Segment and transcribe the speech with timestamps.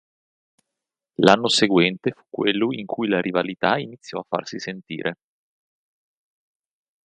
[1.17, 5.13] L'anno seguente fu quello in cui la rivalità iniziò a farsi sentire.